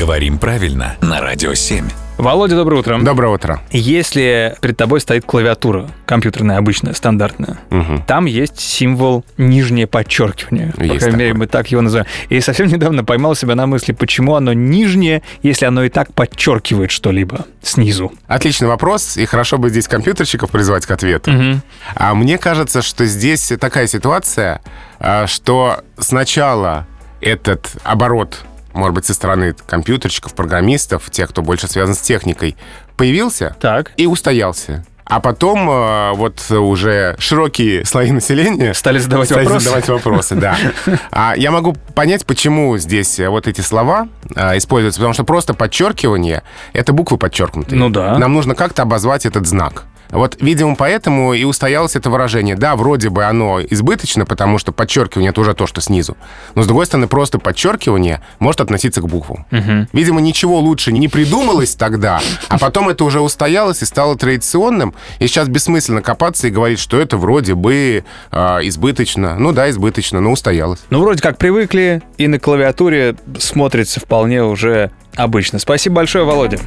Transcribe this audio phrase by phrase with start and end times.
[0.00, 1.86] Говорим правильно на Радио 7.
[2.16, 2.98] Володя, доброе утро.
[3.02, 3.60] Доброе утро.
[3.70, 8.04] Если перед тобой стоит клавиатура, компьютерная, обычная, стандартная, Мгм.
[8.06, 10.72] там есть символ нижнее подчеркивание.
[10.74, 12.06] По Есть крайней мере, мы так его называем.
[12.30, 16.90] И совсем недавно поймал себя на мысли, почему оно нижнее, если оно и так подчеркивает
[16.90, 18.10] что-либо снизу.
[18.26, 21.30] Отличный вопрос, и хорошо бы здесь компьютерщиков призвать к ответу.
[21.94, 24.62] А мне кажется, что здесь такая ситуация,
[24.98, 26.86] а, что сначала
[27.20, 32.56] этот оборот, может быть, со стороны компьютерщиков, программистов, тех, кто больше связан с техникой,
[32.96, 33.92] появился Так.
[33.96, 34.84] и устоялся.
[35.04, 39.64] А потом а, вот уже широкие слои населения Стали задавать стали вопросы.
[39.64, 40.56] задавать вопросы, да.
[41.10, 45.52] А я могу понять, почему здесь э, вот эти слова а, используются, потому что просто
[45.52, 46.44] подчеркивание—
[46.74, 47.76] это буквы подчеркнутые.
[47.76, 48.18] Ну да.
[48.18, 49.82] Нам нужно как-то обозвать этот знак.
[50.10, 52.56] Вот, видимо, поэтому и устоялось это выражение.
[52.56, 56.16] Да, вроде бы оно избыточно, потому что подчеркивание— это уже то, что снизу.
[56.54, 59.46] Но, с другой стороны, просто подчеркивание может относиться к буквам.
[59.92, 64.94] Видимо, ничего лучше не придумалось тогда, а потом это уже устоялось и стало традиционным.
[65.18, 69.36] И сейчас бессмысленно копаться и говорить, что это вроде бы а, избыточно.
[69.38, 70.80] Ну да, избыточно, но устоялось.
[70.90, 75.58] Ну, вроде как привыкли, и на клавиатуре смотрится вполне уже обычно.
[75.58, 76.58] Спасибо большое, Володя.